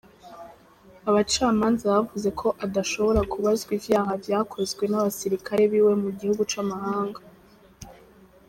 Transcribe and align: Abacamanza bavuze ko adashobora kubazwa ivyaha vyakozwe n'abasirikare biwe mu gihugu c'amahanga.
Abacamanza 1.09 1.83
bavuze 1.95 2.29
ko 2.39 2.47
adashobora 2.65 3.21
kubazwa 3.31 3.71
ivyaha 3.77 4.11
vyakozwe 4.23 4.83
n'abasirikare 4.87 5.63
biwe 5.71 5.93
mu 6.03 6.09
gihugu 6.19 6.41
c'amahanga. 6.51 7.19